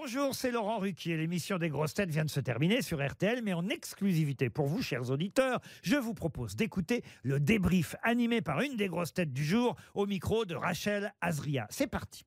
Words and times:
Bonjour, 0.00 0.32
c'est 0.32 0.52
Laurent 0.52 0.78
Ruquier. 0.78 1.16
L'émission 1.16 1.58
des 1.58 1.70
grosses 1.70 1.92
têtes 1.92 2.10
vient 2.10 2.24
de 2.24 2.30
se 2.30 2.38
terminer 2.38 2.82
sur 2.82 3.04
RTL, 3.04 3.42
mais 3.42 3.52
en 3.52 3.68
exclusivité 3.68 4.48
pour 4.48 4.66
vous, 4.66 4.80
chers 4.80 5.10
auditeurs, 5.10 5.58
je 5.82 5.96
vous 5.96 6.14
propose 6.14 6.54
d'écouter 6.54 7.02
le 7.24 7.40
débrief 7.40 7.96
animé 8.04 8.40
par 8.40 8.60
une 8.60 8.76
des 8.76 8.86
grosses 8.86 9.12
têtes 9.12 9.32
du 9.32 9.44
jour 9.44 9.74
au 9.94 10.06
micro 10.06 10.44
de 10.44 10.54
Rachel 10.54 11.12
Azria. 11.20 11.66
C'est 11.68 11.88
parti. 11.88 12.24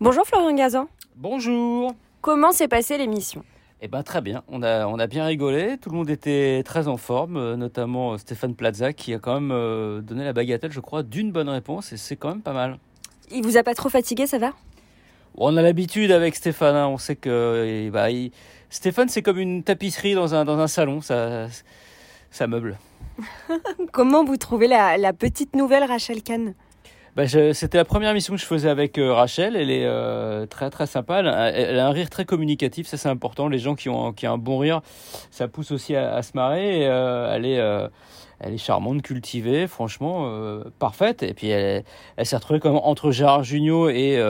Bonjour 0.00 0.26
Florian 0.26 0.54
Gazan. 0.54 0.88
Bonjour. 1.16 1.94
Comment 2.20 2.52
s'est 2.52 2.68
passée 2.68 2.98
l'émission? 2.98 3.42
Eh 3.80 3.88
ben 3.88 4.02
très 4.02 4.20
bien, 4.20 4.42
on 4.48 4.62
a, 4.62 4.86
on 4.86 4.98
a 4.98 5.06
bien 5.06 5.24
rigolé, 5.24 5.78
tout 5.78 5.88
le 5.88 5.96
monde 5.96 6.10
était 6.10 6.62
très 6.66 6.88
en 6.88 6.98
forme, 6.98 7.38
euh, 7.38 7.56
notamment 7.56 8.12
euh, 8.12 8.18
Stéphane 8.18 8.54
Plaza 8.54 8.92
qui 8.92 9.14
a 9.14 9.18
quand 9.18 9.40
même 9.40 9.52
euh, 9.52 10.02
donné 10.02 10.24
la 10.24 10.34
bagatelle, 10.34 10.72
je 10.72 10.80
crois, 10.80 11.02
d'une 11.02 11.32
bonne 11.32 11.48
réponse 11.48 11.90
et 11.94 11.96
c'est 11.96 12.16
quand 12.16 12.28
même 12.28 12.42
pas 12.42 12.52
mal. 12.52 12.78
Il 13.30 13.42
vous 13.44 13.56
a 13.56 13.62
pas 13.62 13.74
trop 13.74 13.88
fatigué, 13.88 14.26
ça 14.26 14.38
va? 14.38 14.52
On 15.36 15.56
a 15.56 15.62
l'habitude 15.62 16.10
avec 16.10 16.34
Stéphane, 16.34 16.74
hein, 16.74 16.88
on 16.88 16.98
sait 16.98 17.16
que 17.16 17.64
et 17.66 17.90
bah, 17.90 18.10
il- 18.10 18.32
Stéphane 18.68 19.08
c'est 19.08 19.22
comme 19.22 19.38
une 19.38 19.62
tapisserie 19.62 20.14
dans 20.14 20.34
un, 20.34 20.44
dans 20.44 20.58
un 20.58 20.66
salon, 20.68 21.00
ça, 21.00 21.46
ça 22.30 22.46
meuble. 22.46 22.78
Comment 23.92 24.24
vous 24.24 24.36
trouvez 24.36 24.66
la, 24.68 24.96
la 24.98 25.12
petite 25.12 25.54
nouvelle 25.56 25.84
Rachel 25.84 26.22
Kahn? 26.22 26.54
Bah, 27.16 27.26
C'était 27.26 27.78
la 27.78 27.84
première 27.84 28.10
émission 28.10 28.34
que 28.34 28.40
je 28.40 28.46
faisais 28.46 28.68
avec 28.68 28.96
euh, 28.96 29.12
Rachel. 29.12 29.56
Elle 29.56 29.70
est 29.70 29.84
euh, 29.84 30.46
très 30.46 30.70
très 30.70 30.86
sympa. 30.86 31.18
Elle 31.18 31.78
a, 31.78 31.86
un 31.86 31.90
rire 31.90 32.08
très 32.08 32.24
communicatif, 32.24 32.86
ça 32.86 32.96
c'est 32.96 33.08
important. 33.08 33.48
Les 33.48 33.58
gens 33.58 33.74
qui 33.74 33.88
ont, 33.88 34.12
qui 34.12 34.28
ont 34.28 34.34
un 34.34 34.38
bon 34.38 34.58
rire, 34.58 34.80
ça 35.30 35.48
pousse 35.48 35.72
aussi 35.72 35.96
à, 35.96 36.22
se 36.22 36.32
marrer. 36.34 36.86
Euh, 36.86 37.34
elle, 37.34 37.46
est, 37.46 37.90
elle 38.38 38.54
est 38.54 38.58
charmante, 38.58 39.02
cultivée, 39.02 39.66
franchement 39.66 40.30
parfaite. 40.78 41.24
Et 41.24 41.34
puis 41.34 41.48
elle, 41.48 41.84
s'est 42.22 42.36
retrouvée 42.36 42.60
comme 42.60 42.76
entre 42.76 43.10
Gérard 43.10 43.42
Jugnot 43.42 43.88
et, 43.88 44.22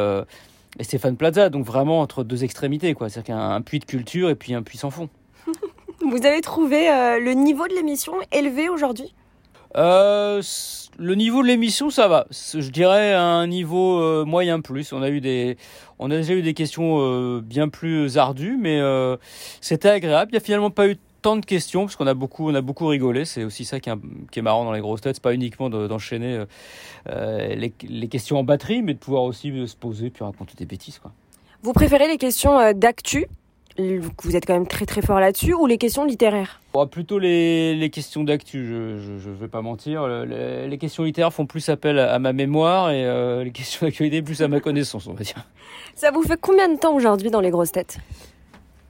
et 0.78 0.84
Stéphane 0.84 1.16
Plaza, 1.16 1.50
donc 1.50 1.66
vraiment 1.66 2.00
entre 2.00 2.24
deux 2.24 2.44
extrémités. 2.44 2.94
C'est-à-dire 2.98 3.24
qu'un 3.24 3.50
un 3.50 3.60
puits 3.60 3.80
de 3.80 3.84
culture 3.84 4.30
et 4.30 4.34
puis 4.34 4.54
un 4.54 4.62
puits 4.62 4.78
sans 4.78 4.90
fond. 4.90 5.10
Vous 6.00 6.24
avez 6.24 6.40
trouvé 6.40 6.86
le 7.20 7.32
niveau 7.34 7.68
de 7.68 7.74
l'émission 7.74 8.14
élevé 8.32 8.70
aujourd'hui? 8.70 9.14
Euh, 9.76 10.42
le 10.98 11.14
niveau 11.14 11.42
de 11.42 11.48
l'émission, 11.48 11.90
ça 11.90 12.08
va. 12.08 12.26
Je 12.30 12.68
dirais 12.70 13.14
un 13.14 13.46
niveau 13.46 14.00
euh, 14.00 14.24
moyen 14.24 14.60
plus. 14.60 14.92
On 14.92 15.02
a 15.02 15.10
eu 15.10 15.20
des, 15.20 15.56
on 15.98 16.10
a 16.10 16.16
déjà 16.16 16.34
eu 16.34 16.42
des 16.42 16.54
questions 16.54 16.98
euh, 17.00 17.40
bien 17.40 17.68
plus 17.68 18.18
ardues, 18.18 18.56
mais 18.60 18.80
c'était 19.60 19.90
agréable. 19.90 20.30
Il 20.32 20.34
n'y 20.34 20.38
a 20.38 20.44
finalement 20.44 20.70
pas 20.70 20.88
eu 20.88 20.96
tant 21.22 21.36
de 21.36 21.44
questions 21.44 21.82
parce 21.82 21.96
qu'on 21.96 22.06
a 22.06 22.14
beaucoup, 22.14 22.48
on 22.50 22.54
a 22.54 22.62
beaucoup 22.62 22.86
rigolé. 22.86 23.24
C'est 23.24 23.44
aussi 23.44 23.64
ça 23.64 23.78
qui 23.78 23.90
est, 23.90 24.42
marrant 24.42 24.64
dans 24.64 24.72
les 24.72 24.80
grosses 24.80 25.02
têtes. 25.02 25.20
Pas 25.20 25.34
uniquement 25.34 25.70
de- 25.70 25.86
d'enchaîner 25.86 26.44
les, 27.06 27.72
les 27.88 28.08
questions 28.08 28.38
en 28.38 28.44
batterie, 28.44 28.82
mais 28.82 28.94
de 28.94 28.98
pouvoir 28.98 29.24
aussi 29.24 29.52
se 29.66 29.76
poser 29.76 30.10
puis 30.10 30.24
raconter 30.24 30.54
des 30.56 30.66
bêtises, 30.66 30.98
quoi. 30.98 31.12
Vous 31.62 31.74
préférez 31.74 32.08
les 32.08 32.16
questions 32.16 32.72
d'actu 32.72 33.26
Vous 33.78 34.36
êtes 34.36 34.44
quand 34.46 34.52
même 34.54 34.66
très 34.66 34.84
très 34.84 35.00
fort 35.00 35.20
là-dessus 35.20 35.54
ou 35.54 35.66
les 35.66 35.78
questions 35.78 36.04
littéraires? 36.04 36.60
Bon, 36.74 36.86
plutôt 36.86 37.18
les, 37.18 37.74
les 37.74 37.90
questions 37.90 38.24
d'actu, 38.24 38.66
je, 38.66 39.18
je 39.18 39.30
vais 39.30 39.48
pas 39.48 39.62
mentir. 39.62 40.06
Le- 40.06 40.24
le- 40.24 40.66
les 40.68 40.78
questions 40.78 41.04
littéraires 41.04 41.32
font 41.32 41.46
plus 41.46 41.68
appel 41.68 41.98
à, 41.98 42.12
à 42.12 42.18
ma 42.18 42.32
mémoire 42.32 42.90
et 42.90 43.04
euh, 43.06 43.44
les 43.44 43.50
questions 43.52 43.86
d'actualité 43.86 44.22
plus 44.22 44.42
à 44.42 44.48
ma 44.48 44.60
connaissance, 44.60 45.06
on 45.06 45.14
va 45.14 45.22
dire. 45.24 45.46
Ça 45.94 46.10
vous 46.10 46.22
fait 46.22 46.38
combien 46.40 46.68
de 46.68 46.78
temps 46.78 46.94
aujourd'hui 46.94 47.30
dans 47.30 47.40
les 47.40 47.50
grosses 47.50 47.72
têtes? 47.72 47.98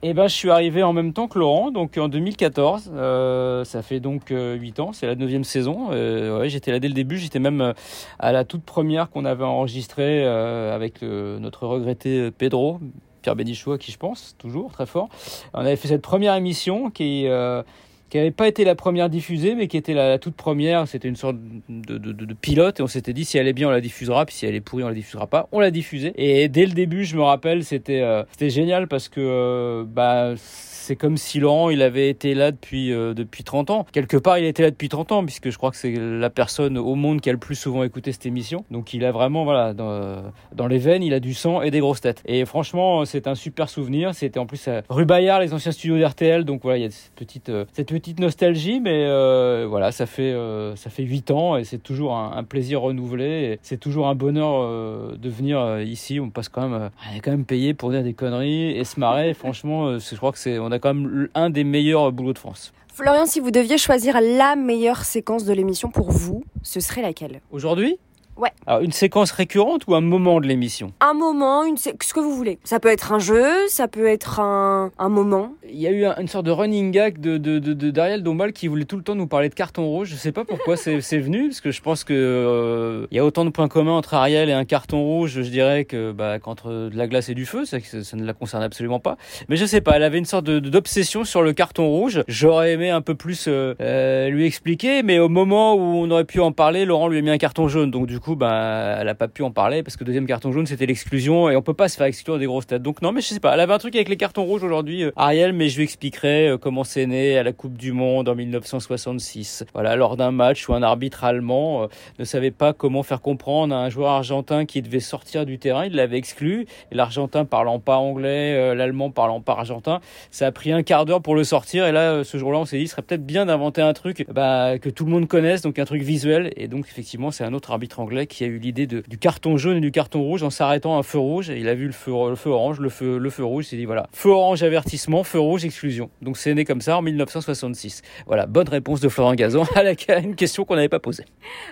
Eh 0.03 0.15
ben, 0.15 0.27
je 0.27 0.33
suis 0.33 0.49
arrivé 0.49 0.81
en 0.81 0.93
même 0.93 1.13
temps 1.13 1.27
que 1.27 1.37
Laurent, 1.37 1.69
donc 1.69 1.95
en 1.99 2.07
2014. 2.07 2.91
Euh, 2.95 3.63
ça 3.63 3.83
fait 3.83 3.99
donc 3.99 4.31
8 4.31 4.79
ans, 4.79 4.93
c'est 4.93 5.05
la 5.05 5.13
neuvième 5.15 5.43
saison. 5.43 5.89
Euh, 5.91 6.39
ouais, 6.39 6.49
j'étais 6.49 6.71
là 6.71 6.79
dès 6.79 6.87
le 6.87 6.95
début, 6.95 7.17
j'étais 7.19 7.37
même 7.37 7.61
euh, 7.61 7.73
à 8.17 8.31
la 8.31 8.43
toute 8.43 8.63
première 8.63 9.11
qu'on 9.11 9.25
avait 9.25 9.43
enregistrée 9.43 10.23
euh, 10.25 10.75
avec 10.75 11.03
euh, 11.03 11.37
notre 11.37 11.67
regretté 11.67 12.31
Pedro, 12.31 12.79
Pierre 13.21 13.35
Bénichou, 13.35 13.77
qui 13.77 13.91
je 13.91 13.97
pense, 13.97 14.35
toujours 14.37 14.71
très 14.71 14.85
fort. 14.85 15.09
On 15.53 15.59
avait 15.59 15.75
fait 15.75 15.87
cette 15.87 16.01
première 16.01 16.35
émission 16.35 16.89
qui... 16.89 17.27
euh, 17.27 17.63
qui 18.11 18.17
n'avait 18.17 18.31
pas 18.31 18.49
été 18.49 18.65
la 18.65 18.75
première 18.75 19.09
diffusée, 19.09 19.55
mais 19.55 19.69
qui 19.69 19.77
était 19.77 19.93
la, 19.93 20.19
toute 20.19 20.35
première. 20.35 20.85
C'était 20.85 21.07
une 21.07 21.15
sorte 21.15 21.37
de, 21.69 22.33
pilote, 22.33 22.81
et 22.81 22.83
on 22.83 22.87
s'était 22.87 23.13
dit 23.13 23.23
si 23.23 23.37
elle 23.37 23.47
est 23.47 23.53
bien, 23.53 23.69
on 23.69 23.71
la 23.71 23.79
diffusera, 23.79 24.25
puis 24.25 24.35
si 24.35 24.45
elle 24.45 24.53
est 24.53 24.61
pourrie, 24.61 24.83
on 24.83 24.89
la 24.89 24.93
diffusera 24.93 25.27
pas. 25.27 25.47
On 25.53 25.61
l'a 25.61 25.71
diffusée. 25.71 26.11
Et 26.17 26.49
dès 26.49 26.65
le 26.65 26.73
début, 26.73 27.05
je 27.05 27.15
me 27.15 27.21
rappelle, 27.21 27.63
c'était 27.63 28.01
euh, 28.01 28.23
génial 28.41 28.89
parce 28.89 29.07
que 29.07 29.21
euh, 29.21 29.85
bah 29.87 30.33
c'est 30.35 30.95
comme 30.95 31.15
si 31.15 31.39
Laurent, 31.39 31.69
il 31.69 31.81
avait 31.83 32.09
été 32.09 32.33
là 32.33 32.51
depuis 32.51 32.91
euh, 32.91 33.13
depuis 33.13 33.43
30 33.43 33.69
ans. 33.69 33.85
Quelque 33.93 34.17
part, 34.17 34.39
il 34.39 34.45
était 34.45 34.63
là 34.63 34.71
depuis 34.71 34.89
30 34.89 35.11
ans, 35.13 35.23
puisque 35.23 35.49
je 35.49 35.57
crois 35.57 35.71
que 35.71 35.77
c'est 35.77 35.93
la 35.93 36.29
personne 36.29 36.77
au 36.77 36.95
monde 36.95 37.21
qui 37.21 37.29
a 37.29 37.31
le 37.31 37.37
plus 37.37 37.55
souvent 37.55 37.83
écouté 37.83 38.11
cette 38.11 38.25
émission. 38.25 38.65
Donc 38.71 38.93
il 38.93 39.05
a 39.05 39.11
vraiment, 39.11 39.45
voilà, 39.45 39.73
dans, 39.73 40.23
dans 40.53 40.67
les 40.67 40.79
veines, 40.79 41.03
il 41.03 41.13
a 41.13 41.19
du 41.19 41.33
sang 41.33 41.61
et 41.61 41.71
des 41.71 41.79
grosses 41.79 42.01
têtes. 42.01 42.23
Et 42.25 42.43
franchement, 42.45 43.05
c'est 43.05 43.27
un 43.27 43.35
super 43.35 43.69
souvenir. 43.69 44.15
C'était 44.15 44.39
en 44.39 44.47
plus 44.47 44.67
à 44.67 44.81
rue 44.89 45.05
Bayard, 45.05 45.41
les 45.41 45.53
anciens 45.53 45.71
studios 45.71 45.97
d'RTL. 45.97 46.43
Donc 46.43 46.63
voilà, 46.63 46.79
il 46.79 46.81
y 46.81 46.87
a 46.87 46.89
cette 46.89 47.13
petite, 47.13 47.51
cette 47.73 47.87
petite 47.87 48.00
nostalgie, 48.19 48.79
mais 48.79 49.05
euh, 49.05 49.65
voilà, 49.69 49.91
ça 49.91 50.05
fait, 50.05 50.31
euh, 50.31 50.75
ça 50.75 50.89
fait 50.89 51.03
8 51.03 51.31
ans 51.31 51.57
et 51.57 51.63
c'est 51.63 51.77
toujours 51.77 52.15
un, 52.15 52.33
un 52.35 52.43
plaisir 52.43 52.81
renouvelé. 52.81 53.59
C'est 53.61 53.79
toujours 53.79 54.07
un 54.07 54.15
bonheur 54.15 54.61
euh, 54.61 55.15
de 55.17 55.29
venir 55.29 55.81
ici. 55.81 56.19
On 56.19 56.29
passe 56.29 56.49
quand 56.49 56.67
même, 56.67 56.89
on 57.11 57.15
est 57.15 57.19
quand 57.19 57.31
même 57.31 57.45
payé 57.45 57.73
pour 57.73 57.91
dire 57.91 58.03
des 58.03 58.13
conneries 58.13 58.71
et 58.71 58.83
se 58.83 58.99
marrer. 58.99 59.33
franchement, 59.35 59.97
je 59.99 60.15
crois 60.15 60.31
que 60.31 60.37
c'est, 60.37 60.59
on 60.59 60.71
a 60.71 60.79
quand 60.79 60.93
même 60.93 61.29
un 61.35 61.49
des 61.49 61.63
meilleurs 61.63 62.11
boulots 62.11 62.33
de 62.33 62.39
France. 62.39 62.73
Florian, 62.93 63.25
si 63.25 63.39
vous 63.39 63.51
deviez 63.51 63.77
choisir 63.77 64.19
la 64.21 64.55
meilleure 64.55 65.05
séquence 65.05 65.45
de 65.45 65.53
l'émission 65.53 65.89
pour 65.89 66.11
vous, 66.11 66.43
ce 66.61 66.79
serait 66.79 67.01
laquelle? 67.01 67.41
Aujourd'hui? 67.51 67.97
Ouais. 68.37 68.49
Alors, 68.65 68.81
une 68.81 68.91
séquence 68.91 69.31
récurrente 69.31 69.83
ou 69.87 69.95
un 69.95 70.01
moment 70.01 70.39
de 70.39 70.47
l'émission 70.47 70.93
Un 70.99 71.13
moment, 71.13 71.63
une 71.63 71.77
sé- 71.77 71.93
ce 72.01 72.13
que 72.13 72.19
vous 72.19 72.35
voulez. 72.35 72.57
Ça 72.63 72.79
peut 72.79 72.89
être 72.89 73.11
un 73.11 73.19
jeu, 73.19 73.43
ça 73.67 73.87
peut 73.87 74.07
être 74.07 74.39
un, 74.39 74.91
un 74.97 75.09
moment. 75.09 75.53
Il 75.69 75.79
y 75.79 75.87
a 75.87 75.91
eu 75.91 76.05
un- 76.05 76.15
une 76.19 76.27
sorte 76.27 76.45
de 76.45 76.51
running 76.51 76.91
gag 76.91 77.19
de, 77.19 77.37
de, 77.37 77.59
de, 77.59 77.73
de- 77.73 77.91
d'Ariel 77.91 78.23
Dombal 78.23 78.53
qui 78.53 78.67
voulait 78.67 78.85
tout 78.85 78.97
le 78.97 79.03
temps 79.03 79.15
nous 79.15 79.27
parler 79.27 79.49
de 79.49 79.53
carton 79.53 79.85
rouge. 79.87 80.09
Je 80.09 80.15
sais 80.15 80.31
pas 80.31 80.43
pourquoi 80.45 80.75
c'est, 80.77 80.99
venu, 81.19 81.49
parce 81.49 81.61
que 81.61 81.71
je 81.71 81.81
pense 81.81 82.03
que 82.03 82.13
euh, 82.13 83.07
il 83.11 83.17
y 83.17 83.19
a 83.19 83.25
autant 83.25 83.45
de 83.45 83.49
points 83.49 83.67
communs 83.67 83.93
entre 83.93 84.13
Ariel 84.13 84.49
et 84.49 84.53
un 84.53 84.65
carton 84.65 85.01
rouge, 85.03 85.41
je 85.41 85.49
dirais, 85.49 85.85
que 85.85 86.11
bah, 86.11 86.39
qu'entre 86.39 86.69
de 86.89 86.97
la 86.97 87.07
glace 87.07 87.29
et 87.29 87.35
du 87.35 87.45
feu, 87.45 87.65
ça, 87.65 87.77
ne 88.15 88.23
la 88.25 88.33
concerne 88.33 88.63
absolument 88.63 88.99
pas. 88.99 89.17
Mais 89.49 89.55
je 89.55 89.65
sais 89.65 89.81
pas, 89.81 89.93
elle 89.97 90.03
avait 90.03 90.17
une 90.19 90.25
sorte 90.25 90.45
d'obsession 90.45 91.25
sur 91.25 91.41
le 91.41 91.53
carton 91.53 91.87
rouge. 91.89 92.23
J'aurais 92.27 92.73
aimé 92.73 92.89
un 92.89 93.01
peu 93.01 93.15
plus 93.15 93.45
euh, 93.47 93.75
euh, 93.81 94.29
lui 94.29 94.45
expliquer, 94.45 95.03
mais 95.03 95.19
au 95.19 95.29
moment 95.29 95.75
où 95.75 95.79
on 95.81 96.09
aurait 96.11 96.25
pu 96.25 96.39
en 96.39 96.51
parler, 96.51 96.85
Laurent 96.85 97.07
lui 97.07 97.17
a 97.17 97.21
mis 97.21 97.29
un 97.29 97.37
carton 97.37 97.67
jaune. 97.67 97.91
Donc 97.91 98.07
du 98.07 98.19
coup, 98.21 98.35
bah, 98.35 98.97
elle 98.99 99.09
a 99.09 99.15
pas 99.15 99.27
pu 99.27 99.43
en 99.43 99.51
parler 99.51 99.83
parce 99.83 99.97
que 99.97 100.03
deuxième 100.03 100.25
carton 100.25 100.51
jaune, 100.51 100.65
c'était 100.65 100.85
l'exclusion 100.85 101.49
et 101.49 101.55
on 101.55 101.61
peut 101.61 101.73
pas 101.73 101.89
se 101.89 101.97
faire 101.97 102.07
exclure 102.07 102.39
des 102.39 102.45
grosses 102.45 102.67
têtes. 102.67 102.81
Donc 102.81 103.01
non, 103.01 103.11
mais 103.11 103.21
je 103.21 103.27
sais 103.27 103.39
pas. 103.39 103.53
Elle 103.53 103.59
avait 103.59 103.73
un 103.73 103.77
truc 103.77 103.95
avec 103.95 104.07
les 104.07 104.17
cartons 104.17 104.43
rouges 104.43 104.63
aujourd'hui, 104.63 105.03
euh, 105.03 105.11
Ariel, 105.15 105.53
mais 105.53 105.67
je 105.67 105.77
lui 105.77 105.83
expliquerai 105.83 106.49
euh, 106.49 106.57
comment 106.57 106.83
c'est 106.83 107.05
né 107.05 107.37
à 107.37 107.43
la 107.43 107.51
Coupe 107.51 107.77
du 107.77 107.91
Monde 107.91 108.29
en 108.29 108.35
1966. 108.35 109.65
Voilà, 109.73 109.95
lors 109.95 110.15
d'un 110.15 110.31
match 110.31 110.69
où 110.69 110.73
un 110.73 110.83
arbitre 110.83 111.23
allemand 111.23 111.83
euh, 111.83 111.87
ne 112.19 112.23
savait 112.23 112.51
pas 112.51 112.73
comment 112.73 113.03
faire 113.03 113.21
comprendre 113.21 113.75
à 113.75 113.79
un 113.79 113.89
joueur 113.89 114.11
argentin 114.11 114.65
qui 114.65 114.81
devait 114.81 114.99
sortir 114.99 115.45
du 115.45 115.59
terrain, 115.59 115.85
il 115.85 115.95
l'avait 115.95 116.17
exclu. 116.17 116.67
Et 116.91 116.95
l'Argentin 116.95 117.45
parlant 117.45 117.79
pas 117.79 117.97
anglais, 117.97 118.75
l'Allemand 118.75 119.09
parlant 119.09 119.41
pas 119.41 119.53
argentin, 119.53 119.99
ça 120.29 120.47
a 120.47 120.51
pris 120.51 120.71
un 120.71 120.83
quart 120.83 121.05
d'heure 121.05 121.21
pour 121.21 121.35
le 121.35 121.43
sortir. 121.43 121.85
Et 121.87 121.91
là, 121.91 122.23
ce 122.23 122.37
jour-là, 122.37 122.59
on 122.59 122.65
s'est 122.65 122.77
dit, 122.77 122.87
ce 122.87 122.91
serait 122.91 123.01
peut-être 123.01 123.25
bien 123.25 123.47
d'inventer 123.47 123.81
un 123.81 123.93
truc 123.93 124.25
bah, 124.31 124.77
que 124.79 124.89
tout 124.89 125.05
le 125.05 125.11
monde 125.11 125.27
connaisse, 125.27 125.61
donc 125.61 125.79
un 125.79 125.85
truc 125.85 126.03
visuel. 126.03 126.51
Et 126.55 126.67
donc, 126.67 126.85
effectivement, 126.87 127.31
c'est 127.31 127.43
un 127.43 127.53
autre 127.53 127.71
arbitre 127.71 127.99
anglais 127.99 128.10
qui 128.27 128.43
a 128.43 128.47
eu 128.47 128.59
l'idée 128.59 128.87
du 128.87 129.17
carton 129.17 129.57
jaune 129.57 129.77
et 129.77 129.81
du 129.81 129.91
carton 129.91 130.21
rouge 130.21 130.43
en 130.43 130.49
s'arrêtant 130.49 130.95
à 130.95 130.99
un 130.99 131.03
feu 131.03 131.17
rouge. 131.17 131.49
Et 131.49 131.59
il 131.59 131.67
a 131.67 131.73
vu 131.73 131.85
le 131.85 131.91
feu, 131.91 132.11
le 132.29 132.35
feu 132.35 132.49
orange, 132.49 132.79
le 132.79 132.89
feu, 132.89 133.17
le 133.17 133.29
feu 133.29 133.43
rouge. 133.43 133.65
Il 133.65 133.69
s'est 133.69 133.77
dit, 133.77 133.85
voilà, 133.85 134.07
feu 134.13 134.29
orange 134.29 134.63
avertissement, 134.63 135.23
feu 135.23 135.39
rouge 135.39 135.65
exclusion. 135.65 136.09
Donc, 136.21 136.37
c'est 136.37 136.53
né 136.53 136.65
comme 136.65 136.81
ça 136.81 136.97
en 136.97 137.01
1966. 137.01 138.01
Voilà, 138.27 138.45
bonne 138.45 138.69
réponse 138.69 139.01
de 139.01 139.09
Florent 139.09 139.35
Gazan 139.35 139.63
à, 139.75 139.83
la, 139.83 139.93
à 140.09 140.17
une 140.19 140.35
question 140.35 140.65
qu'on 140.65 140.75
n'avait 140.75 140.89
pas 140.89 140.99
posée. 140.99 141.25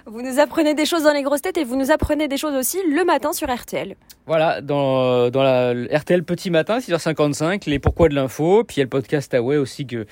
Vous 0.06 0.22
nous 0.22 0.40
apprenez 0.40 0.74
des 0.74 0.86
choses 0.86 1.04
dans 1.04 1.14
les 1.14 1.24
grosses 1.24 1.42
têtes 1.42 1.58
et 1.58 1.64
vous 1.64 1.76
nous 1.76 1.92
apprenez 1.92 2.28
des 2.28 2.38
choses 2.38 2.56
aussi 2.56 2.78
le 2.90 3.04
matin 3.06 3.34
sur 3.34 3.54
RTL. 3.54 3.96
Voilà, 4.26 4.62
dans, 4.62 5.30
dans 5.32 5.42
la 5.42 5.74
RTL 5.92 6.24
Petit 6.24 6.52
Matin, 6.52 6.78
6h55, 6.78 7.68
les 7.68 7.80
pourquoi 7.80 8.10
de 8.10 8.16
l'info. 8.16 8.64
Puis 8.64 8.78
il 8.78 8.80
y 8.80 8.82
a 8.82 8.86
le 8.86 8.90
podcast 8.90 9.34
Away 9.34 9.58
aussi 9.58 9.88
que 9.88 10.06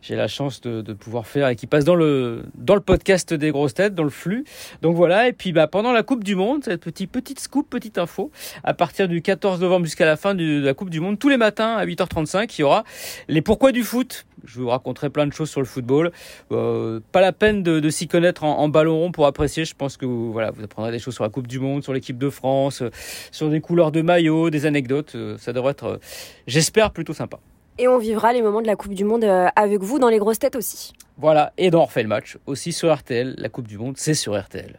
j'ai 0.00 0.14
la 0.14 0.28
chance 0.28 0.60
de, 0.60 0.80
de 0.80 0.92
pouvoir 0.92 1.26
faire 1.26 1.48
et 1.48 1.56
qui 1.56 1.66
passe 1.66 1.84
dans 1.84 1.96
le, 1.96 2.44
dans 2.54 2.76
le 2.76 2.80
podcast 2.80 3.34
des 3.34 3.50
grosses 3.50 3.74
têtes, 3.74 3.94
dans 3.94 4.04
le 4.04 4.10
flux. 4.10 4.44
Donc 4.82 4.94
voilà, 4.96 5.28
et 5.28 5.32
puis 5.32 5.52
bah, 5.52 5.66
pendant 5.74 5.90
la 5.90 6.04
Coupe 6.04 6.22
du 6.22 6.36
Monde, 6.36 6.62
cette 6.62 6.84
petite, 6.84 7.10
petite 7.10 7.40
scoop, 7.40 7.68
petite 7.68 7.98
info, 7.98 8.30
à 8.62 8.74
partir 8.74 9.08
du 9.08 9.22
14 9.22 9.60
novembre 9.60 9.86
jusqu'à 9.86 10.06
la 10.06 10.14
fin 10.14 10.36
de 10.36 10.60
la 10.64 10.72
Coupe 10.72 10.88
du 10.88 11.00
Monde, 11.00 11.18
tous 11.18 11.28
les 11.28 11.36
matins 11.36 11.74
à 11.74 11.84
8h35, 11.84 12.54
il 12.56 12.60
y 12.60 12.62
aura 12.62 12.84
les 13.26 13.42
pourquoi 13.42 13.72
du 13.72 13.82
foot. 13.82 14.24
Je 14.44 14.60
vous 14.60 14.68
raconterai 14.68 15.10
plein 15.10 15.26
de 15.26 15.32
choses 15.32 15.50
sur 15.50 15.60
le 15.60 15.66
football. 15.66 16.12
Euh, 16.52 17.00
pas 17.10 17.20
la 17.20 17.32
peine 17.32 17.64
de, 17.64 17.80
de 17.80 17.90
s'y 17.90 18.06
connaître 18.06 18.44
en, 18.44 18.56
en 18.60 18.68
ballon 18.68 19.00
rond 19.00 19.10
pour 19.10 19.26
apprécier. 19.26 19.64
Je 19.64 19.74
pense 19.74 19.96
que 19.96 20.06
vous, 20.06 20.30
voilà, 20.30 20.52
vous 20.52 20.62
apprendrez 20.62 20.92
des 20.92 21.00
choses 21.00 21.14
sur 21.14 21.24
la 21.24 21.30
Coupe 21.30 21.48
du 21.48 21.58
Monde, 21.58 21.82
sur 21.82 21.92
l'équipe 21.92 22.18
de 22.18 22.30
France, 22.30 22.80
euh, 22.80 22.90
sur 23.32 23.50
des 23.50 23.60
couleurs 23.60 23.90
de 23.90 24.00
maillot, 24.00 24.50
des 24.50 24.66
anecdotes. 24.66 25.16
Euh, 25.16 25.36
ça 25.38 25.52
devrait 25.52 25.72
être, 25.72 25.98
j'espère, 26.46 26.92
plutôt 26.92 27.14
sympa. 27.14 27.40
Et 27.78 27.88
on 27.88 27.98
vivra 27.98 28.32
les 28.32 28.42
moments 28.42 28.62
de 28.62 28.68
la 28.68 28.76
Coupe 28.76 28.94
du 28.94 29.04
Monde 29.04 29.24
avec 29.24 29.82
vous 29.82 29.98
dans 29.98 30.08
les 30.08 30.18
grosses 30.18 30.38
têtes 30.38 30.54
aussi. 30.54 30.92
Voilà, 31.18 31.52
et 31.58 31.72
dans 31.72 31.84
refait 31.84 32.04
le 32.04 32.08
match, 32.08 32.38
aussi 32.46 32.72
sur 32.72 32.94
RTL. 32.94 33.34
La 33.38 33.48
Coupe 33.48 33.66
du 33.66 33.76
Monde, 33.76 33.94
c'est 33.96 34.14
sur 34.14 34.40
RTL. 34.40 34.78